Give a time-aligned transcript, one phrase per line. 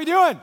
[0.00, 0.40] we doing?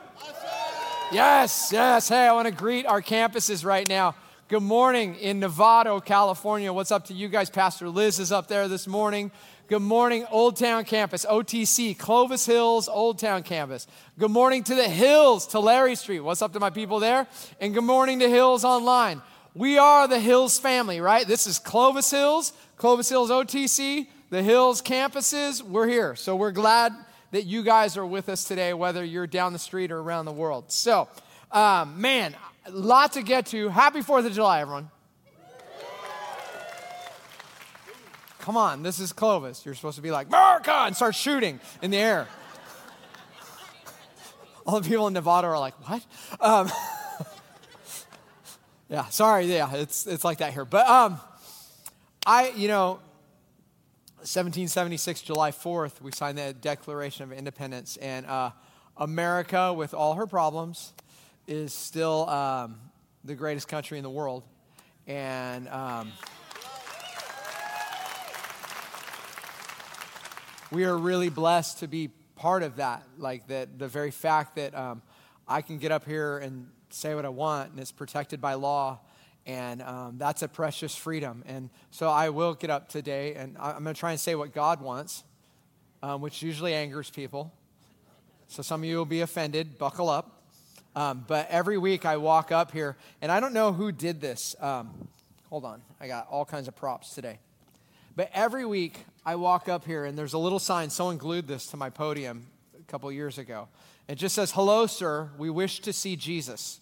[1.10, 2.08] Yes, yes.
[2.08, 4.14] Hey, I want to greet our campuses right now.
[4.46, 6.72] Good morning in Novato, California.
[6.72, 7.50] What's up to you guys?
[7.50, 9.32] Pastor Liz is up there this morning.
[9.66, 13.88] Good morning, Old Town Campus, OTC, Clovis Hills, Old Town Campus.
[14.16, 16.20] Good morning to the Hills, to Tulare Street.
[16.20, 17.26] What's up to my people there?
[17.60, 19.22] And good morning to Hills Online.
[19.54, 21.26] We are the Hills family, right?
[21.26, 25.62] This is Clovis Hills, Clovis Hills OTC, the Hills campuses.
[25.62, 26.14] We're here.
[26.14, 26.92] So we're glad
[27.30, 30.32] that you guys are with us today, whether you're down the street or around the
[30.32, 30.70] world.
[30.72, 31.08] So,
[31.52, 32.34] um, man,
[32.66, 33.68] a lot to get to.
[33.68, 34.90] Happy 4th of July, everyone.
[38.40, 39.66] Come on, this is Clovis.
[39.66, 42.26] You're supposed to be like, America, and start shooting in the air.
[44.66, 46.02] All the people in Nevada are like, what?
[46.40, 46.70] Um,
[48.88, 50.64] yeah, sorry, yeah, it's, it's like that here.
[50.64, 51.20] But um,
[52.24, 53.00] I, you know,
[54.18, 58.50] 1776, July 4th, we signed the Declaration of Independence, and uh,
[58.96, 60.92] America, with all her problems,
[61.46, 62.80] is still um,
[63.22, 64.42] the greatest country in the world.
[65.06, 66.10] And um,
[70.72, 73.04] we are really blessed to be part of that.
[73.18, 75.00] Like that, the very fact that um,
[75.46, 78.98] I can get up here and say what I want, and it's protected by law,
[79.48, 81.42] and um, that's a precious freedom.
[81.46, 84.52] And so I will get up today, and I'm going to try and say what
[84.52, 85.24] God wants,
[86.02, 87.50] um, which usually angers people.
[88.48, 89.78] So some of you will be offended.
[89.78, 90.42] Buckle up.
[90.94, 94.54] Um, but every week I walk up here, and I don't know who did this.
[94.60, 95.08] Um,
[95.48, 97.38] hold on, I got all kinds of props today.
[98.16, 100.90] But every week I walk up here, and there's a little sign.
[100.90, 102.46] Someone glued this to my podium
[102.78, 103.68] a couple years ago.
[104.08, 105.30] It just says, Hello, sir.
[105.38, 106.80] We wish to see Jesus.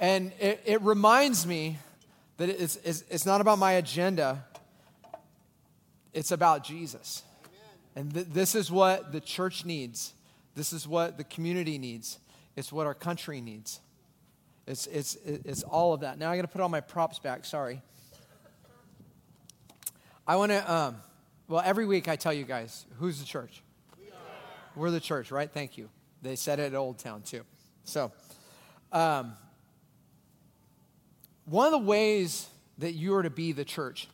[0.00, 1.78] And it, it, reminds me
[2.36, 4.44] that it's, it's, it's, not about my agenda,
[6.12, 7.22] it's about Jesus.
[7.96, 10.12] And th- this is what the church needs,
[10.54, 12.18] this is what the community needs,
[12.56, 13.80] it's what our country needs.
[14.66, 16.18] It's, it's, it's all of that.
[16.18, 17.46] Now I got to put all my props back.
[17.46, 17.80] Sorry.
[20.26, 20.96] I want to, um,
[21.48, 23.62] well, every week I tell you guys who's the church?
[23.98, 24.10] We
[24.76, 25.50] We're the church, right?
[25.50, 25.88] Thank you.
[26.20, 27.44] They said it at Old Town too.
[27.84, 28.12] So,
[28.92, 29.32] um,
[31.50, 32.46] one of the ways
[32.78, 34.08] that you are to be the church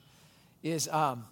[0.63, 1.25] is um,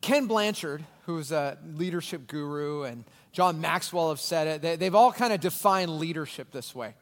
[0.00, 4.62] Ken Blanchard, who's a leadership guru, and John Maxwell have said it.
[4.62, 6.94] They, they've all kind of defined leadership this way.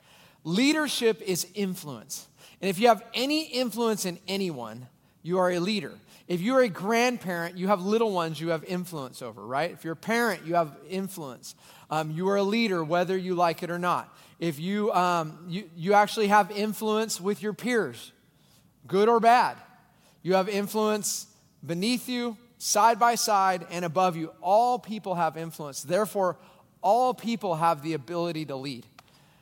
[0.44, 2.26] Leadership is influence.
[2.60, 4.88] And if you have any influence in anyone,
[5.22, 5.92] you are a leader.
[6.26, 9.70] If you're a grandparent, you have little ones you have influence over, right?
[9.70, 11.54] If you're a parent, you have influence.
[11.90, 14.14] Um, you are a leader, whether you like it or not.
[14.38, 18.12] If you, um, you, you actually have influence with your peers,
[18.86, 19.56] good or bad.
[20.22, 21.26] You have influence
[21.64, 24.32] beneath you, side by side, and above you.
[24.40, 25.82] All people have influence.
[25.82, 26.36] Therefore,
[26.82, 28.86] all people have the ability to lead.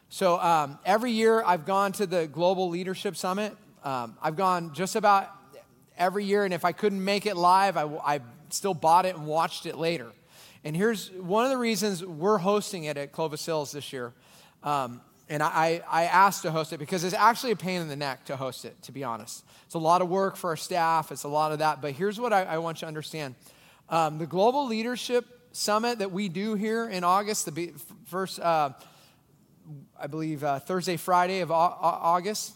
[0.08, 3.56] So um, every year I've gone to the Global Leadership Summit.
[3.84, 5.28] Um, I've gone just about
[5.98, 8.20] every year, and if I couldn't make it live, I, I
[8.50, 10.10] still bought it and watched it later.
[10.66, 14.12] And here's one of the reasons we're hosting it at Clovis Hills this year.
[14.64, 17.94] Um, and I, I asked to host it because it's actually a pain in the
[17.94, 19.44] neck to host it, to be honest.
[19.66, 21.80] It's a lot of work for our staff, it's a lot of that.
[21.80, 23.36] But here's what I, I want you to understand
[23.88, 27.72] um, the Global Leadership Summit that we do here in August, the
[28.06, 28.40] first.
[28.40, 28.70] Uh,
[29.96, 32.54] I believe, uh, Thursday, Friday of August.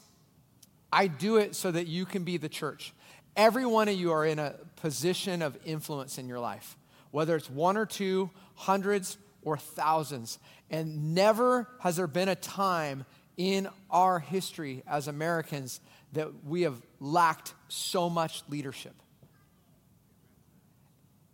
[0.92, 2.92] I do it so that you can be the church.
[3.36, 6.76] Every one of you are in a position of influence in your life,
[7.10, 10.38] whether it's one or two, hundreds or thousands.
[10.70, 13.04] And never has there been a time
[13.36, 15.80] in our history as Americans
[16.12, 18.94] that we have lacked so much leadership.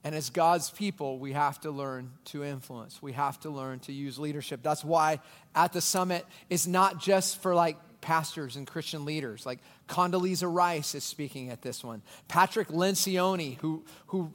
[0.05, 3.03] And as God's people, we have to learn to influence.
[3.03, 4.61] We have to learn to use leadership.
[4.63, 5.19] That's why
[5.53, 9.45] at the summit, it's not just for like pastors and Christian leaders.
[9.45, 9.59] Like
[9.89, 12.03] Condoleezza Rice is speaking at this one.
[12.29, 14.33] Patrick Lencioni, who, who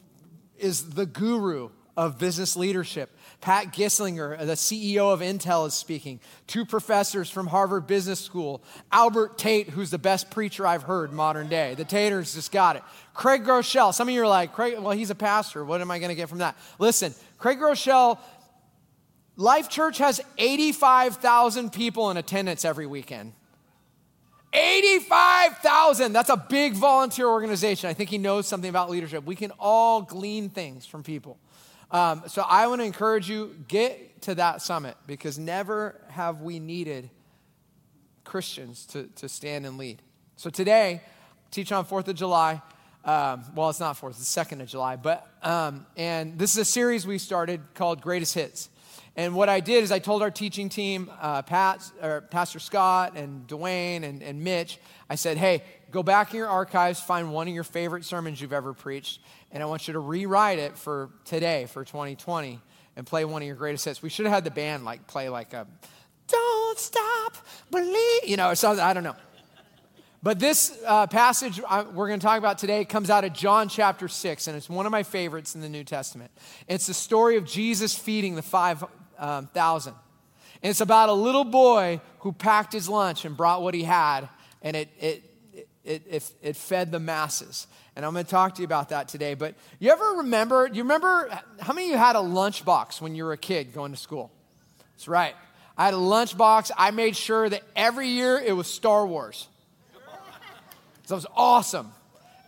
[0.61, 3.09] is the guru of business leadership.
[3.41, 6.19] Pat Gelsinger, the CEO of Intel, is speaking.
[6.47, 8.63] Two professors from Harvard Business School.
[8.91, 11.75] Albert Tate, who's the best preacher I've heard modern day.
[11.75, 12.83] The Taters just got it.
[13.13, 13.93] Craig Groeschel.
[13.93, 15.65] Some of you are like, Craig, well, he's a pastor.
[15.65, 16.55] What am I going to get from that?
[16.79, 18.19] Listen, Craig Groeschel,
[19.35, 23.33] Life Church has 85,000 people in attendance every weekend.
[24.53, 26.13] 85,000.
[26.13, 27.89] That's a big volunteer organization.
[27.89, 29.23] I think he knows something about leadership.
[29.23, 31.37] We can all glean things from people.
[31.91, 36.59] Um, so I want to encourage you get to that summit because never have we
[36.59, 37.09] needed
[38.23, 40.01] Christians to, to stand and lead.
[40.37, 41.01] So today,
[41.51, 42.61] teach on 4th of July.
[43.03, 44.95] Um, well, it's not 4th, it's the 2nd of July.
[44.95, 48.69] But, um, and this is a series we started called Greatest Hits.
[49.15, 53.17] And what I did is I told our teaching team, uh, Pat, or Pastor Scott
[53.17, 54.79] and Dwayne and, and Mitch,
[55.09, 58.53] I said, hey, go back in your archives, find one of your favorite sermons you've
[58.53, 59.19] ever preached,
[59.51, 62.61] and I want you to rewrite it for today, for 2020,
[62.95, 64.01] and play one of your greatest hits.
[64.01, 65.67] We should have had the band like play like a
[66.27, 67.35] "Don't Stop
[67.69, 68.83] Believe," you know, or something.
[68.83, 69.15] I don't know.
[70.23, 73.67] But this uh, passage I, we're going to talk about today comes out of John
[73.67, 76.31] chapter 6, and it's one of my favorites in the New Testament.
[76.67, 79.00] It's the story of Jesus feeding the 5,000.
[79.21, 79.93] Um, and
[80.63, 84.27] it's about a little boy who packed his lunch and brought what he had,
[84.61, 85.23] and it, it,
[85.83, 87.67] it, it, it fed the masses.
[87.95, 89.35] And I'm going to talk to you about that today.
[89.35, 91.29] But you ever remember, you remember
[91.59, 94.31] how many of you had a lunchbox when you were a kid going to school?
[94.93, 95.35] That's right.
[95.77, 96.71] I had a lunchbox.
[96.77, 99.47] I made sure that every year it was Star Wars.
[101.05, 101.91] So it was awesome.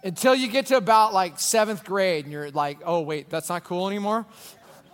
[0.04, 3.64] Until you get to about like seventh grade and you're like, oh, wait, that's not
[3.64, 4.26] cool anymore.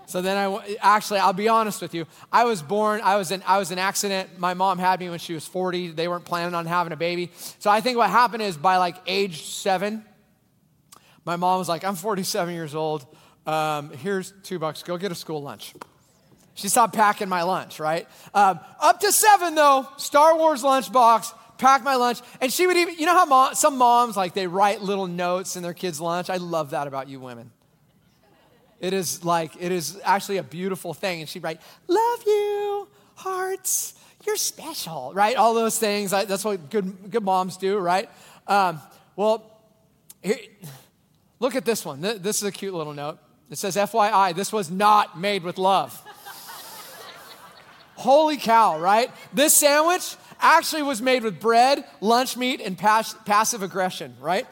[0.10, 2.08] So then I actually, I'll be honest with you.
[2.32, 4.40] I was born, I was, in, I was an accident.
[4.40, 5.90] My mom had me when she was 40.
[5.92, 7.30] They weren't planning on having a baby.
[7.60, 10.04] So I think what happened is by like age seven,
[11.26, 13.06] my mom was like, I'm 47 years old.
[13.46, 14.82] Um, here's two bucks.
[14.82, 15.76] Go get a school lunch.
[16.56, 18.08] She stopped packing my lunch, right?
[18.34, 22.20] Um, up to seven, though, Star Wars lunchbox, pack my lunch.
[22.42, 25.56] And she would even, you know how mom, some moms, like, they write little notes
[25.56, 26.32] in their kids' lunch?
[26.32, 27.52] I love that about you women.
[28.80, 31.22] It is like, it is actually a beautiful thing.
[31.22, 33.96] And she'd write, Love you, hearts,
[34.26, 35.36] you're special, right?
[35.36, 36.12] All those things.
[36.12, 38.10] That's what good, good moms do, right?
[38.48, 38.82] Um,
[39.16, 39.60] well,
[40.22, 40.38] here,
[41.40, 42.02] look at this one.
[42.02, 43.20] This is a cute little note.
[43.50, 46.00] It says, FYI, this was not made with love.
[47.96, 49.12] Holy cow, right?
[49.34, 54.48] This sandwich actually was made with bread, lunch meat, and pass- passive aggression, right?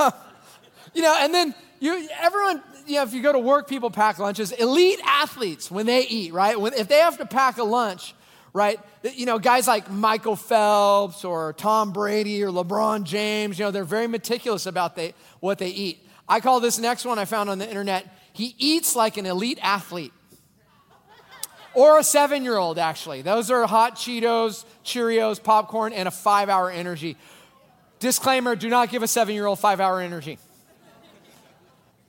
[0.94, 4.18] you know, and then you, everyone, you know, if you go to work, people pack
[4.18, 4.52] lunches.
[4.52, 6.58] Elite athletes, when they eat, right?
[6.58, 8.14] When, if they have to pack a lunch,
[8.52, 8.80] right?
[9.02, 13.84] You know, guys like Michael Phelps or Tom Brady or LeBron James, you know, they're
[13.84, 16.06] very meticulous about they, what they eat.
[16.28, 19.58] I call this next one I found on the internet, he eats like an elite
[19.62, 20.12] athlete.
[21.74, 23.20] Or a seven year old, actually.
[23.20, 27.18] Those are hot Cheetos, Cheerios, popcorn, and a five hour energy.
[27.98, 30.38] Disclaimer do not give a seven year old five hour energy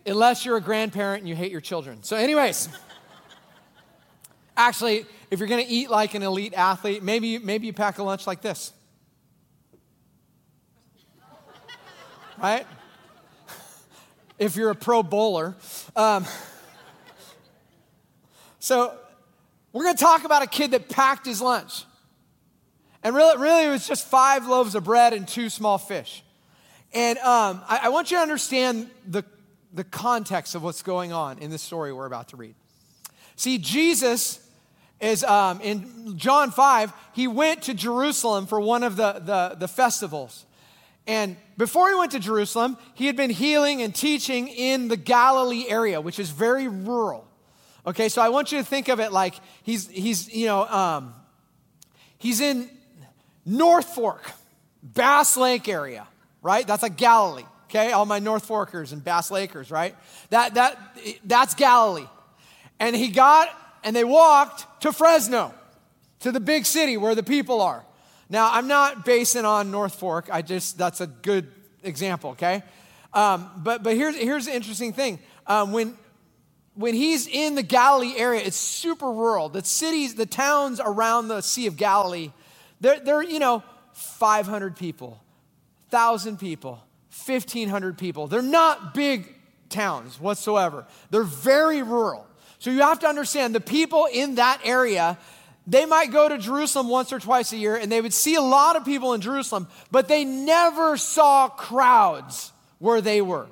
[0.08, 2.02] unless you're a grandparent and you hate your children.
[2.04, 2.70] So, anyways,
[4.56, 8.04] actually, if you're going to eat like an elite athlete, maybe, maybe you pack a
[8.04, 8.72] lunch like this.
[12.42, 12.66] Right?
[14.40, 15.56] If you're a pro bowler.
[15.96, 16.26] Um,
[18.60, 18.96] so,
[19.74, 21.84] we're going to talk about a kid that packed his lunch.
[23.04, 26.24] And really, really, it was just five loaves of bread and two small fish.
[26.94, 29.24] And um, I, I want you to understand the
[29.78, 32.56] the context of what's going on in this story we're about to read.
[33.36, 34.44] See, Jesus
[35.00, 39.68] is um, in John 5, he went to Jerusalem for one of the, the, the
[39.68, 40.46] festivals.
[41.06, 45.66] And before he went to Jerusalem, he had been healing and teaching in the Galilee
[45.70, 47.28] area, which is very rural.
[47.86, 51.14] Okay, so I want you to think of it like he's, he's you know, um,
[52.18, 52.68] he's in
[53.46, 54.32] North Fork,
[54.82, 56.08] Bass Lake area,
[56.42, 56.66] right?
[56.66, 57.92] That's like Galilee okay?
[57.92, 59.96] All my North Forkers and Bass Lakers, right?
[60.30, 62.08] That, that, that's Galilee.
[62.80, 63.50] And he got,
[63.84, 65.54] and they walked to Fresno,
[66.22, 67.84] to the big city where the people are.
[68.30, 70.30] Now, I'm not basing on North Fork.
[70.32, 71.50] I just, that's a good
[71.84, 72.64] example, okay?
[73.14, 75.20] Um, but, but here's, here's the interesting thing.
[75.46, 75.98] Um, when,
[76.76, 79.50] when he's in the Galilee area, it's super rural.
[79.50, 82.32] The cities, the towns around the Sea of Galilee,
[82.82, 85.22] they're, they're you know, 500 people,
[85.90, 86.84] 1,000 people,
[87.26, 88.28] 1,500 people.
[88.28, 89.34] They're not big
[89.70, 92.26] towns whatsoever, they're very rural.
[92.60, 95.18] So you have to understand the people in that area.
[95.70, 98.42] They might go to Jerusalem once or twice a year and they would see a
[98.42, 103.48] lot of people in Jerusalem, but they never saw crowds where they were.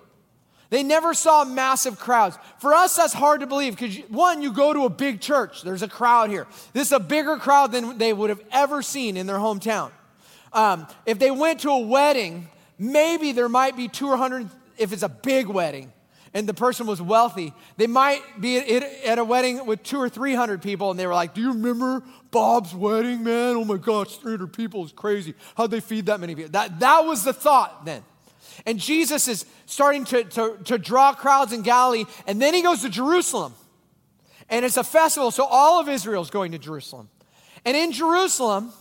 [0.70, 2.38] They never saw massive crowds.
[2.60, 5.84] For us, that's hard to believe because, one, you go to a big church, there's
[5.84, 6.48] a crowd here.
[6.74, 9.92] This is a bigger crowd than they would have ever seen in their hometown.
[10.52, 15.10] Um, if they went to a wedding, Maybe there might be 200, if it's a
[15.10, 15.92] big wedding
[16.34, 20.62] and the person was wealthy, they might be at a wedding with two or 300
[20.62, 23.56] people and they were like, Do you remember Bob's wedding, man?
[23.56, 25.34] Oh my gosh, 300 people is crazy.
[25.56, 26.52] How'd they feed that many people?
[26.52, 28.04] That, that was the thought then.
[28.66, 32.82] And Jesus is starting to, to, to draw crowds in Galilee, and then he goes
[32.82, 33.54] to Jerusalem.
[34.50, 37.10] And it's a festival, so all of Israel is going to Jerusalem.
[37.66, 38.72] And in Jerusalem,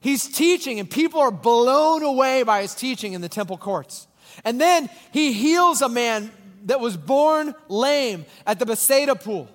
[0.00, 4.06] He's teaching, and people are blown away by his teaching in the temple courts.
[4.44, 6.30] And then he heals a man
[6.64, 9.48] that was born lame at the Bethsaida pool.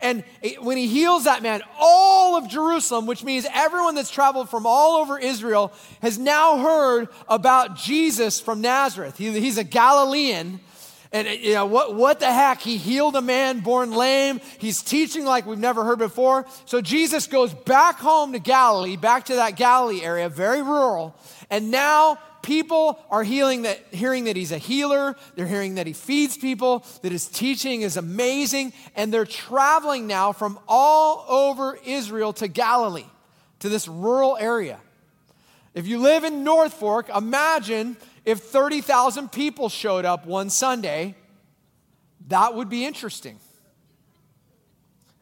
[0.00, 0.24] And
[0.60, 4.96] when he heals that man, all of Jerusalem, which means everyone that's traveled from all
[4.96, 9.18] over Israel, has now heard about Jesus from Nazareth.
[9.18, 10.60] He, he's a Galilean.
[11.12, 12.60] And uh, you know, what, what the heck?
[12.60, 14.40] He healed a man born lame.
[14.58, 16.46] He's teaching like we've never heard before.
[16.66, 21.16] So Jesus goes back home to Galilee, back to that Galilee area, very rural.
[21.50, 25.16] And now people are healing that, hearing that he's a healer.
[25.34, 28.72] They're hearing that he feeds people, that his teaching is amazing.
[28.94, 33.06] And they're traveling now from all over Israel to Galilee,
[33.58, 34.78] to this rural area.
[35.74, 41.14] If you live in North Fork, imagine if 30,000 people showed up one Sunday.
[42.28, 43.40] That would be interesting.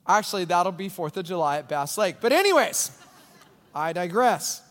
[0.06, 2.16] Actually, that'll be 4th of July at Bass Lake.
[2.20, 2.90] But, anyways,
[3.74, 4.62] I digress.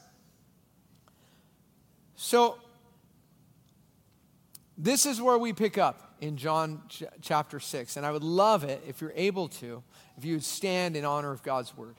[2.16, 2.58] So,
[4.78, 7.98] this is where we pick up in John ch- chapter 6.
[7.98, 9.84] And I would love it if you're able to,
[10.18, 11.96] if you would stand in honor of God's word.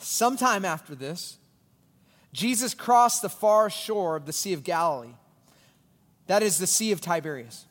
[0.00, 1.36] Sometime after this,
[2.32, 5.14] Jesus crossed the far shore of the Sea of Galilee.
[6.26, 7.66] That is the Sea of Tiberias.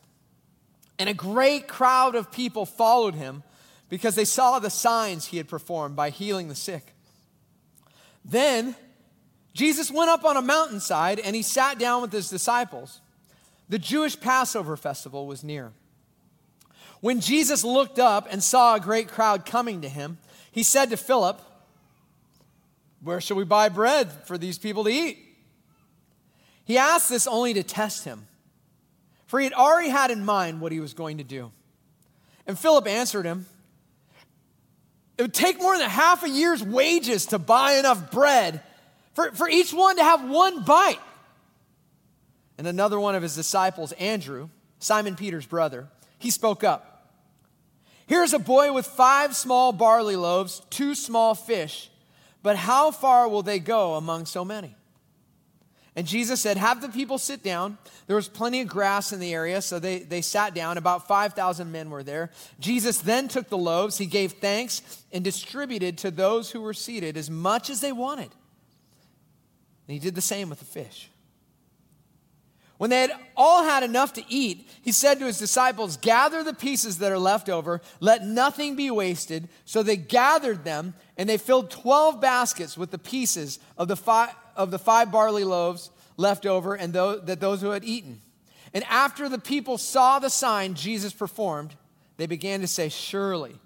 [0.98, 3.42] And a great crowd of people followed him
[3.88, 6.94] because they saw the signs he had performed by healing the sick.
[8.24, 8.76] Then
[9.52, 13.00] Jesus went up on a mountainside and he sat down with his disciples.
[13.68, 15.72] The Jewish Passover festival was near.
[17.00, 20.18] When Jesus looked up and saw a great crowd coming to him,
[20.52, 21.40] he said to Philip,
[23.02, 25.18] Where shall we buy bread for these people to eat?
[26.64, 28.26] He asked this only to test him,
[29.26, 31.50] for he had already had in mind what he was going to do.
[32.46, 33.46] And Philip answered him,
[35.20, 38.62] it would take more than half a year's wages to buy enough bread
[39.12, 40.98] for, for each one to have one bite.
[42.56, 45.88] And another one of his disciples, Andrew, Simon Peter's brother,
[46.18, 47.12] he spoke up.
[48.06, 51.89] Here's a boy with five small barley loaves, two small fish,
[52.42, 54.76] but how far will they go among so many?
[55.96, 57.76] And Jesus said, Have the people sit down.
[58.06, 60.78] There was plenty of grass in the area, so they, they sat down.
[60.78, 62.30] About 5,000 men were there.
[62.60, 67.16] Jesus then took the loaves, he gave thanks, and distributed to those who were seated
[67.16, 68.30] as much as they wanted.
[69.88, 71.10] And he did the same with the fish.
[72.80, 76.54] When they had all had enough to eat, he said to his disciples, Gather the
[76.54, 79.50] pieces that are left over, let nothing be wasted.
[79.66, 84.34] So they gathered them, and they filled 12 baskets with the pieces of the five,
[84.56, 88.22] of the five barley loaves left over, and those, that those who had eaten.
[88.72, 91.74] And after the people saw the sign Jesus performed,
[92.16, 93.56] they began to say, Surely,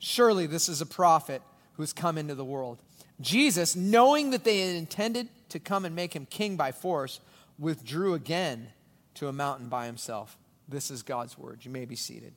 [0.00, 1.42] surely this is a prophet
[1.74, 2.82] who's come into the world.
[3.20, 7.20] Jesus, knowing that they had intended to come and make him king by force,
[7.56, 8.66] withdrew again
[9.14, 10.36] to a mountain by himself.
[10.66, 11.64] This is God's word.
[11.64, 12.32] You may be seated.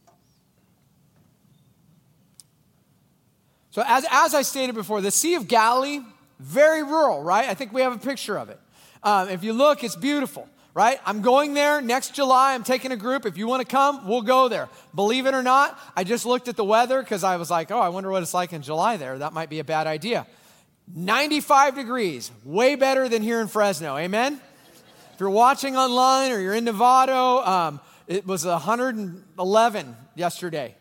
[3.77, 5.99] So, as, as I stated before, the Sea of Galilee,
[6.39, 7.47] very rural, right?
[7.47, 8.59] I think we have a picture of it.
[9.03, 10.99] Um, if you look, it's beautiful, right?
[11.05, 12.55] I'm going there next July.
[12.55, 13.27] I'm taking a group.
[13.27, 14.67] If you want to come, we'll go there.
[14.95, 17.77] Believe it or not, I just looked at the weather because I was like, oh,
[17.77, 19.19] I wonder what it's like in July there.
[19.19, 20.25] That might be a bad idea.
[20.95, 23.95] 95 degrees, way better than here in Fresno.
[23.95, 24.41] Amen?
[25.13, 30.73] If you're watching online or you're in Novato, um, it was 111 yesterday.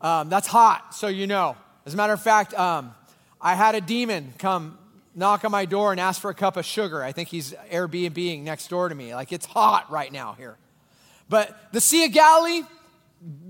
[0.00, 1.54] Um, that's hot, so you know.
[1.90, 2.94] As a matter of fact, um,
[3.40, 4.78] I had a demon come
[5.12, 7.02] knock on my door and ask for a cup of sugar.
[7.02, 9.12] I think he's Airbnb next door to me.
[9.12, 10.56] Like it's hot right now here.
[11.28, 12.62] But the Sea of Galilee,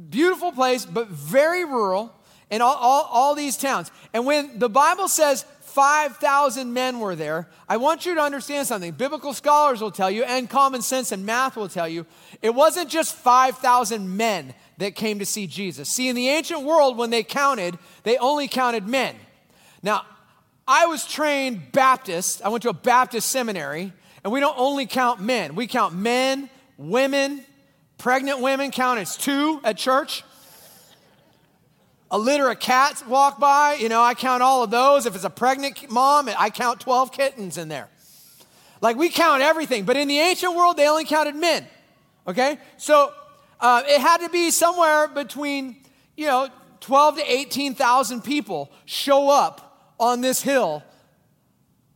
[0.09, 2.15] beautiful place, but very rural,
[2.51, 3.91] and all, all, all these towns.
[4.15, 7.49] And when the Bible says 5,000 men were there.
[7.69, 8.91] I want you to understand something.
[8.93, 12.07] Biblical scholars will tell you, and common sense and math will tell you,
[12.43, 15.89] it wasn't just 5,000 men that came to see Jesus.
[15.89, 19.15] See, in the ancient world, when they counted, they only counted men.
[19.83, 20.05] Now,
[20.69, 22.43] I was trained Baptist.
[22.45, 26.51] I went to a Baptist seminary, and we don't only count men, we count men,
[26.77, 27.45] women,
[27.99, 30.25] pregnant women count as two at church
[32.11, 35.07] a litter of cats walk by, you know, I count all of those.
[35.07, 37.89] If it's a pregnant mom, I count 12 kittens in there.
[38.81, 41.67] Like we count everything, but in the ancient world, they only counted men.
[42.27, 42.59] Okay?
[42.79, 43.13] So
[43.61, 45.77] uh, it had to be somewhere between,
[46.17, 46.49] you know,
[46.81, 50.83] 12 to 18,000 people show up on this hill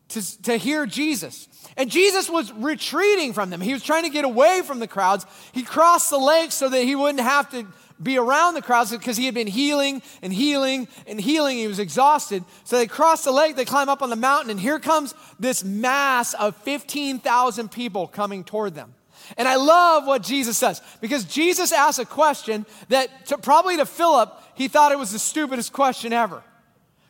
[0.09, 1.49] to, to hear Jesus.
[1.77, 3.61] And Jesus was retreating from them.
[3.61, 5.27] He was trying to get away from the crowds.
[5.53, 7.67] He crossed the lake so that he wouldn't have to
[8.03, 11.59] be around the crowds because he had been healing and healing and healing.
[11.59, 12.45] He was exhausted.
[12.65, 15.65] So they cross the lake, they climb up on the mountain, and here comes this
[15.65, 18.95] mass of 15,000 people coming toward them.
[19.37, 23.87] And I love what Jesus says because Jesus asks a question that to, probably to
[23.87, 26.43] Philip, he thought it was the stupidest question ever.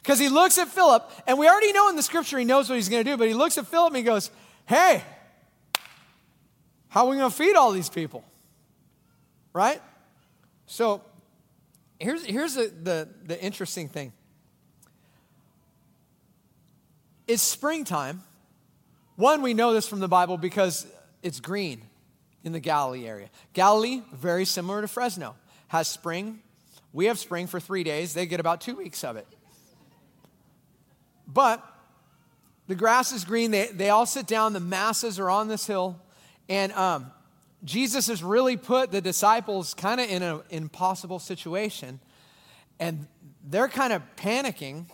[0.03, 2.77] Because he looks at Philip, and we already know in the scripture he knows what
[2.77, 4.31] he's going to do, but he looks at Philip and he goes,
[4.67, 5.03] Hey,
[6.89, 8.25] how are we going to feed all these people?
[9.53, 9.81] Right?
[10.67, 11.03] So
[11.99, 14.13] here's, here's the, the, the interesting thing
[17.27, 18.23] it's springtime.
[19.17, 20.87] One, we know this from the Bible because
[21.23, 21.83] it's green
[22.45, 23.31] in the Galilee area.
[23.55, 25.35] Galilee, very similar to Fresno,
[25.69, 26.41] has spring.
[26.93, 29.27] We have spring for three days, they get about two weeks of it.
[31.27, 31.65] But
[32.67, 33.51] the grass is green.
[33.51, 34.53] They, they all sit down.
[34.53, 35.99] The masses are on this hill.
[36.49, 37.11] And um,
[37.65, 42.01] Jesus has really put the disciples kind of in an impossible situation.
[42.79, 43.07] And
[43.43, 44.87] they're kind of panicking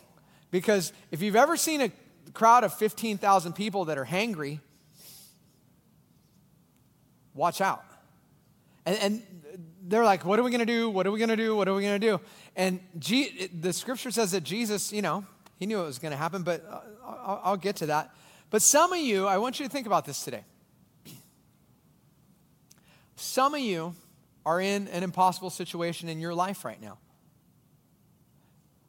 [0.51, 1.91] because if you've ever seen a
[2.33, 4.61] crowd of 15,000 people that are hangry,
[7.35, 7.85] watch out.
[8.87, 9.23] And, and
[9.83, 10.89] they're like, what are we going to do?
[10.91, 11.57] What are we going to do?
[11.57, 12.21] What are we going to do?
[12.57, 15.25] And G- the scripture says that Jesus, you know,
[15.59, 18.15] he knew it was going to happen, but uh, I'll, I'll get to that.
[18.51, 20.45] But some of you, I want you to think about this today.
[23.17, 23.95] Some of you
[24.47, 26.99] are in an impossible situation in your life right now.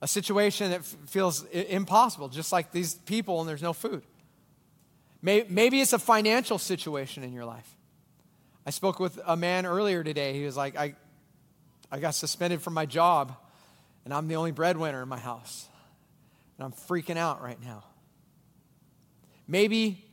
[0.01, 4.03] A situation that feels impossible, just like these people and there's no food.
[5.21, 7.75] Maybe it's a financial situation in your life.
[8.65, 10.33] I spoke with a man earlier today.
[10.33, 10.95] He was like, I,
[11.91, 13.35] I got suspended from my job,
[14.05, 15.67] and I'm the only breadwinner in my house.
[16.57, 17.83] And I'm freaking out right now.
[19.47, 20.05] Maybe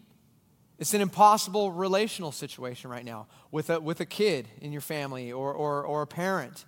[0.78, 5.30] it's an impossible relational situation right now with a, with a kid in your family
[5.30, 6.64] or, or, or a parent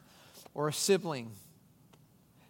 [0.52, 1.30] or a sibling.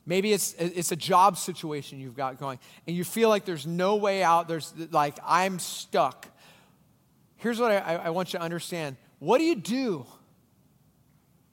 [0.06, 3.96] Maybe it's, it's a job situation you've got going and you feel like there's no
[3.96, 4.48] way out.
[4.48, 6.26] There's like, I'm stuck.
[7.36, 10.06] Here's what I, I want you to understand what do you do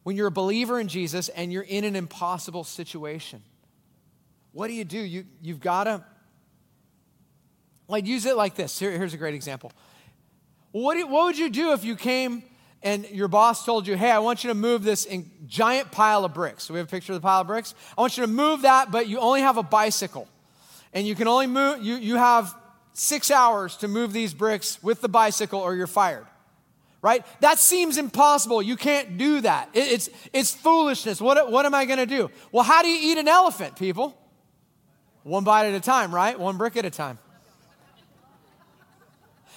[0.03, 3.43] when you're a believer in Jesus and you're in an impossible situation?
[4.53, 4.97] What do you do?
[4.97, 6.03] You, you've got to,
[7.87, 8.79] like, use it like this.
[8.79, 9.71] Here, here's a great example.
[10.71, 12.43] What, do, what would you do if you came
[12.81, 15.05] and your boss told you, hey, I want you to move this
[15.45, 16.63] giant pile of bricks.
[16.63, 17.75] So we have a picture of the pile of bricks.
[17.97, 20.27] I want you to move that, but you only have a bicycle.
[20.93, 22.55] And you can only move, you, you have
[22.93, 26.25] six hours to move these bricks with the bicycle or you're fired.
[27.01, 27.25] Right?
[27.41, 28.61] That seems impossible.
[28.61, 29.69] You can't do that.
[29.73, 31.21] It, it's, it's foolishness.
[31.21, 32.31] What, what am I going to do?
[32.51, 34.17] Well, how do you eat an elephant, people?
[35.23, 36.39] One bite at a time, right?
[36.39, 37.19] One brick at a time.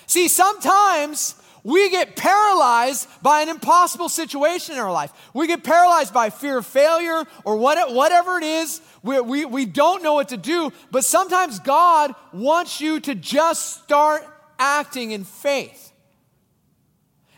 [0.07, 5.13] See, sometimes we get paralyzed by an impossible situation in our life.
[5.35, 8.81] We get paralyzed by fear of failure or what, whatever it is.
[9.03, 13.85] We, we, we don't know what to do, but sometimes God wants you to just
[13.85, 14.27] start
[14.59, 15.90] acting in faith.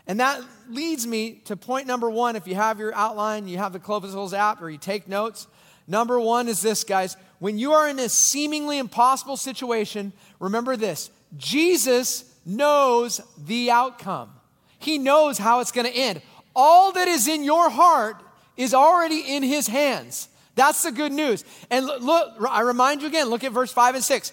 [0.05, 2.35] And that leads me to point number one.
[2.35, 5.47] If you have your outline, you have the Clovis Hills app, or you take notes.
[5.87, 11.11] Number one is this, guys when you are in a seemingly impossible situation, remember this
[11.35, 14.31] Jesus knows the outcome,
[14.79, 16.21] He knows how it's going to end.
[16.55, 18.23] All that is in your heart
[18.55, 20.29] is already in His hands.
[20.55, 21.43] That's the good news.
[21.69, 24.31] And look, I remind you again, look at verse 5 and 6.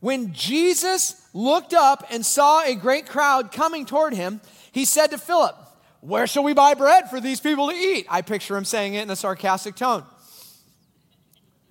[0.00, 4.40] When Jesus looked up and saw a great crowd coming toward him,
[4.72, 5.56] he said to Philip,
[6.00, 8.06] Where shall we buy bread for these people to eat?
[8.08, 10.04] I picture him saying it in a sarcastic tone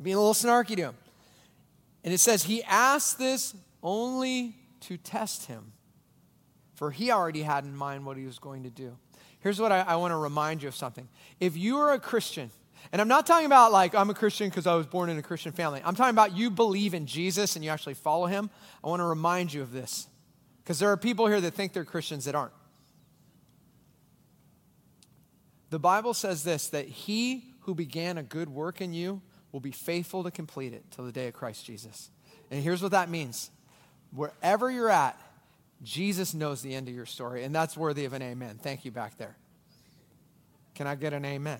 [0.01, 0.95] being a little snarky to him.
[2.03, 5.73] And it says, He asked this only to test him,
[6.75, 8.97] for he already had in mind what he was going to do.
[9.41, 11.07] Here's what I, I want to remind you of something.
[11.39, 12.51] If you are a Christian,
[12.91, 15.21] and I'm not talking about like I'm a Christian because I was born in a
[15.21, 15.81] Christian family.
[15.83, 18.49] I'm talking about you believe in Jesus and you actually follow him.
[18.83, 20.07] I want to remind you of this
[20.63, 22.53] because there are people here that think they're Christians that aren't.
[25.69, 29.71] The Bible says this that he who began a good work in you will be
[29.71, 32.09] faithful to complete it till the day of Christ Jesus.
[32.51, 33.51] And here's what that means
[34.11, 35.19] wherever you're at,
[35.83, 38.59] Jesus knows the end of your story, and that's worthy of an amen.
[38.61, 39.37] Thank you back there.
[40.75, 41.59] Can I get an amen?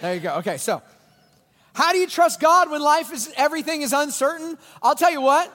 [0.00, 0.36] There you go.
[0.36, 0.82] Okay, so
[1.74, 4.58] how do you trust God when life is everything is uncertain?
[4.82, 5.52] I'll tell you what.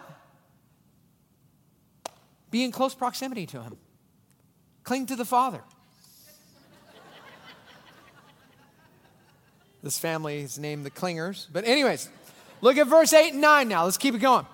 [2.51, 3.77] Be in close proximity to him.
[4.83, 5.61] Cling to the Father.
[9.83, 11.47] This family is named the Clingers.
[11.51, 12.09] But, anyways,
[12.61, 13.83] look at verse 8 and 9 now.
[13.83, 14.47] Let's keep it going.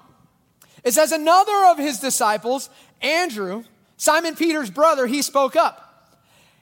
[0.84, 2.70] It says, Another of his disciples,
[3.02, 3.64] Andrew,
[3.96, 6.20] Simon Peter's brother, he spoke up.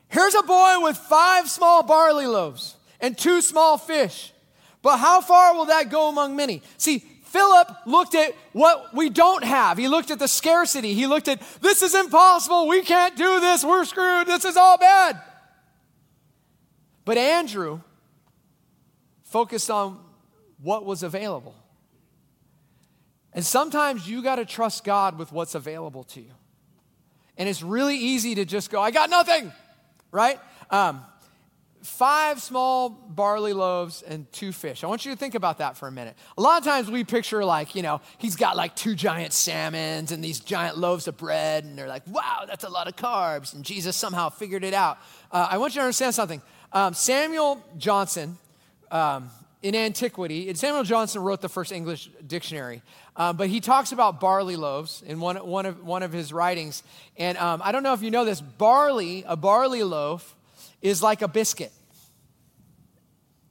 [0.10, 4.34] Here's a boy with five small barley loaves and two small fish.
[4.82, 6.62] But how far will that go among many?
[6.78, 9.78] See, Philip looked at what we don't have.
[9.78, 10.94] He looked at the scarcity.
[10.94, 12.68] He looked at, this is impossible.
[12.68, 13.64] We can't do this.
[13.64, 14.28] We're screwed.
[14.28, 15.22] This is all bad.
[17.06, 17.82] But Andrew
[19.24, 20.00] focused on
[20.62, 21.56] what was available.
[23.32, 26.32] And sometimes you got to trust God with what's available to you.
[27.38, 29.54] And it's really easy to just go, I got nothing,
[30.12, 30.40] right?
[30.72, 31.06] Um,
[31.82, 34.84] five small barley loaves and two fish.
[34.84, 36.16] I want you to think about that for a minute.
[36.38, 40.12] A lot of times we picture like, you know, he's got like two giant salmons
[40.12, 43.54] and these giant loaves of bread, and they're like, wow, that's a lot of carbs.
[43.54, 44.98] And Jesus somehow figured it out.
[45.32, 46.42] Uh, I want you to understand something.
[46.74, 48.38] Um, Samuel Johnson,
[48.92, 49.30] um,
[49.62, 52.82] in antiquity, and Samuel Johnson wrote the first English dictionary,
[53.18, 56.84] um, but he talks about barley loaves in one, one, of, one of his writings.
[57.18, 60.36] And um, I don't know if you know this, barley, a barley loaf,
[60.82, 61.72] is like a biscuit.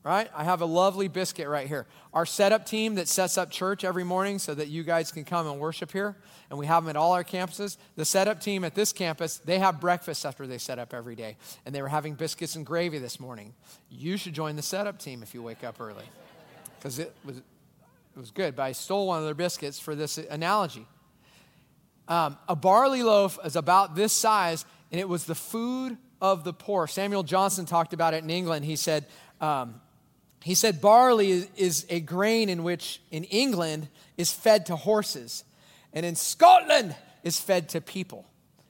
[0.05, 0.31] Right?
[0.35, 1.87] I have a lovely biscuit right here.
[2.15, 5.47] Our setup team that sets up church every morning so that you guys can come
[5.47, 6.17] and worship here,
[6.49, 7.77] and we have them at all our campuses.
[7.97, 11.37] The setup team at this campus, they have breakfast after they set up every day,
[11.67, 13.53] and they were having biscuits and gravy this morning.
[13.91, 16.07] You should join the setup team if you wake up early,
[16.79, 17.45] because it was, it
[18.17, 18.57] was good.
[18.57, 20.87] But I stole one of their biscuits for this analogy.
[22.07, 26.53] Um, a barley loaf is about this size, and it was the food of the
[26.53, 26.87] poor.
[26.87, 28.65] Samuel Johnson talked about it in England.
[28.65, 29.07] He said,
[29.41, 29.81] um,
[30.43, 35.45] he said barley is, a grain in which in England is fed to horses,
[35.93, 38.27] and in Scotland is fed to people.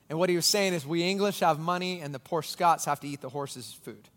[0.09, 3.01] And what he was saying is, we English have money, and the poor Scots have
[3.01, 4.09] to eat the horses' food.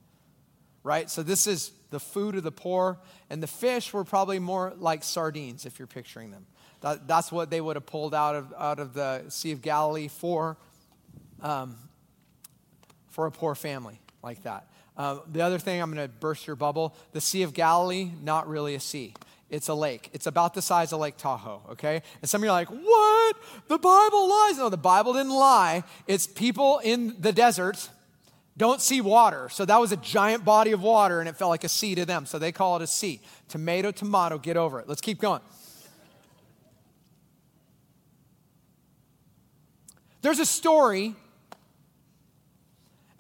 [0.84, 1.10] Right?
[1.10, 2.98] So, this is the food of the poor,
[3.30, 6.46] and the fish were probably more like sardines, if you're picturing them.
[6.80, 10.08] That, that's what they would have pulled out of, out of the Sea of Galilee
[10.08, 10.58] for,
[11.41, 11.76] um,
[13.12, 14.67] for a poor family like that.
[14.97, 18.47] Uh, the other thing, I'm going to burst your bubble the Sea of Galilee, not
[18.47, 19.13] really a sea.
[19.50, 20.10] It's a lake.
[20.13, 22.02] It's about the size of Lake Tahoe, okay?
[22.21, 23.36] And some of you are like, what?
[23.67, 24.58] The Bible lies.
[24.58, 25.84] No, the Bible didn't lie.
[26.08, 27.89] It's people in the desert
[28.56, 29.50] don't see water.
[29.50, 32.06] So that was a giant body of water and it felt like a sea to
[32.06, 32.26] them.
[32.26, 33.19] So they call it a sea.
[33.50, 34.88] Tomato, tomato, get over it.
[34.88, 35.41] Let's keep going.
[40.21, 41.15] There's a story,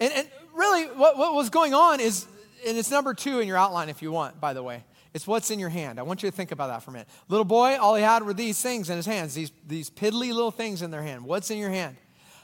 [0.01, 2.25] and, and really, what, what was going on is,
[2.67, 4.83] and it's number two in your outline if you want, by the way.
[5.13, 5.99] It's what's in your hand.
[5.99, 7.07] I want you to think about that for a minute.
[7.27, 10.51] Little boy, all he had were these things in his hands, these, these piddly little
[10.51, 11.25] things in their hand.
[11.25, 11.97] What's in your hand?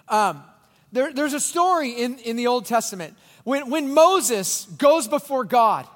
[0.07, 0.43] Um,
[0.91, 5.87] there, there's a story in, in the Old Testament when, when Moses goes before God.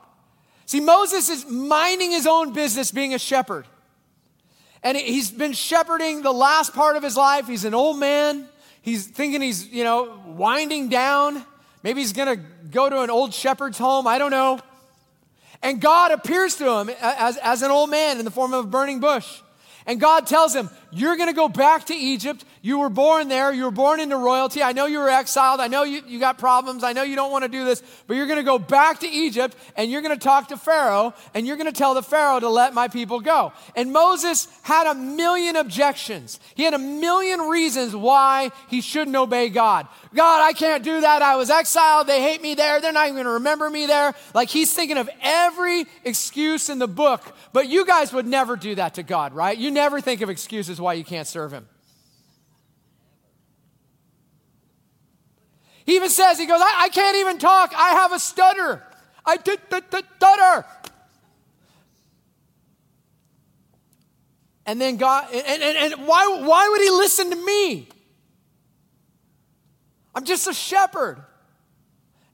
[0.66, 3.66] See, Moses is minding his own business being a shepherd.
[4.84, 7.48] And he's been shepherding the last part of his life.
[7.48, 8.48] He's an old man.
[8.82, 11.44] He's thinking he's, you know, winding down.
[11.84, 14.08] Maybe he's going to go to an old shepherd's home.
[14.08, 14.60] I don't know.
[15.64, 18.68] And God appears to him as, as an old man in the form of a
[18.68, 19.42] burning bush.
[19.86, 22.46] And God tells him, You're going to go back to Egypt.
[22.64, 23.52] You were born there.
[23.52, 24.62] You were born into royalty.
[24.62, 25.60] I know you were exiled.
[25.60, 26.84] I know you, you got problems.
[26.84, 29.08] I know you don't want to do this, but you're going to go back to
[29.08, 32.40] Egypt and you're going to talk to Pharaoh and you're going to tell the Pharaoh
[32.40, 33.52] to let my people go.
[33.76, 36.40] And Moses had a million objections.
[36.54, 39.88] He had a million reasons why he shouldn't obey God.
[40.14, 41.24] God, I can't do that.
[41.24, 42.06] I was exiled.
[42.06, 42.80] They hate me there.
[42.80, 44.14] They're not even going to remember me there.
[44.36, 47.24] Like he's thinking of every excuse in the book.
[47.54, 49.58] But you guys would never do that to God, right?
[49.58, 51.68] You never think of excuses why you can't serve him.
[55.92, 57.74] He even says, he goes, I, I can't even talk.
[57.76, 58.82] I have a stutter.
[59.26, 60.66] I did stutter.
[64.66, 67.90] And then God, and, and, and why, why would he listen to me?
[70.16, 71.22] I'm just a shepherd.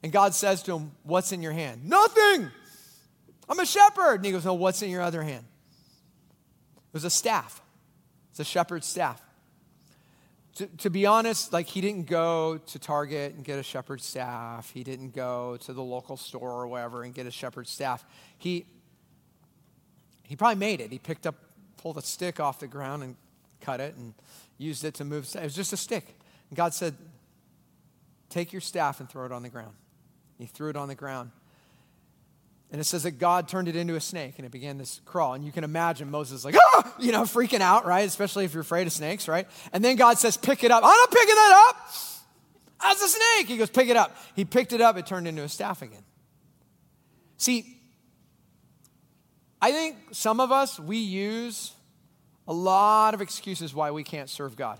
[0.03, 1.89] And God says to him, What's in your hand?
[1.89, 2.51] Nothing.
[3.49, 4.17] I'm a shepherd.
[4.17, 5.45] And he goes, No, what's in your other hand?
[6.75, 7.59] It was a staff.
[8.29, 9.19] It's a shepherd's staff.
[10.57, 14.71] To, to, be honest, like he didn't go to Target and get a shepherd's staff.
[14.73, 18.03] He didn't go to the local store or wherever and get a shepherd's staff.
[18.39, 18.65] He,
[20.23, 20.91] he probably made it.
[20.91, 21.35] He picked up,
[21.77, 23.15] pulled a stick off the ground and
[23.61, 24.15] cut it and
[24.57, 25.27] used it to move.
[25.35, 26.05] It was just a stick.
[26.49, 26.95] And God said,
[28.29, 29.73] Take your staff and throw it on the ground.
[30.37, 31.31] He threw it on the ground.
[32.71, 35.33] And it says that God turned it into a snake and it began this crawl.
[35.33, 38.05] And you can imagine Moses like, ah, you know, freaking out, right?
[38.05, 39.47] Especially if you're afraid of snakes, right?
[39.71, 40.83] And then God says, pick it up.
[40.83, 41.89] I'm not picking that up.
[42.81, 43.47] That's a snake.
[43.47, 44.15] He goes, pick it up.
[44.35, 44.97] He picked it up.
[44.97, 46.03] It turned into a staff again.
[47.37, 47.79] See,
[49.61, 51.73] I think some of us, we use
[52.47, 54.79] a lot of excuses why we can't serve God.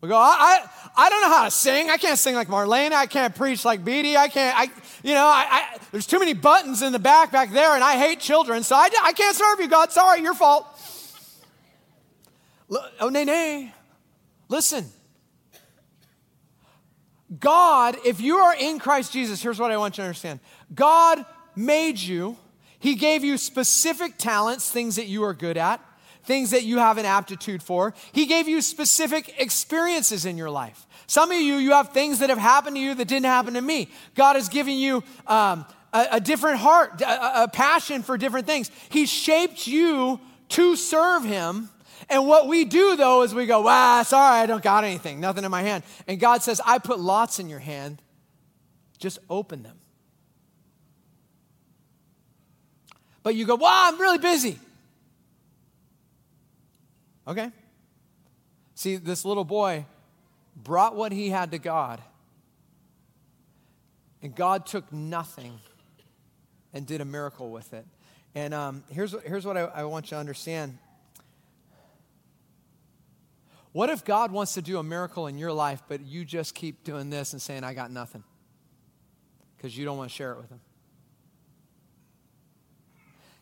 [0.00, 1.90] We go, I, I, I don't know how to sing.
[1.90, 2.92] I can't sing like Marlene.
[2.92, 4.16] I can't preach like Beaty.
[4.16, 4.64] I can't, I,
[5.02, 7.96] you know, I, I, there's too many buttons in the back back there, and I
[7.96, 9.92] hate children, so I, I can't serve you, God.
[9.92, 10.66] Sorry, your fault.
[13.00, 13.72] Oh, nay, nay.
[14.48, 14.86] Listen.
[17.40, 20.40] God, if you are in Christ Jesus, here's what I want you to understand
[20.74, 21.24] God
[21.56, 22.36] made you,
[22.78, 25.80] He gave you specific talents, things that you are good at
[26.26, 27.94] things that you have an aptitude for.
[28.12, 30.86] He gave you specific experiences in your life.
[31.06, 33.60] Some of you, you have things that have happened to you that didn't happen to
[33.60, 33.88] me.
[34.14, 38.70] God has given you um, a, a, different heart, a, a passion for different things.
[38.90, 41.70] He shaped you to serve Him.
[42.08, 45.44] And what we do though is we go, wow, sorry, I don't got anything, nothing
[45.44, 45.84] in my hand.
[46.06, 48.02] And God says, I put lots in your hand,
[48.98, 49.78] just open them.
[53.22, 54.58] But you go, wow, I'm really busy.
[57.28, 57.50] Okay.
[58.74, 59.86] See, this little boy
[60.54, 62.00] brought what he had to God,
[64.22, 65.58] and God took nothing
[66.72, 67.86] and did a miracle with it.
[68.34, 70.78] And um, here's, here's what I, I want you to understand.
[73.72, 76.84] What if God wants to do a miracle in your life, but you just keep
[76.84, 78.24] doing this and saying, I got nothing?
[79.56, 80.60] Because you don't want to share it with Him.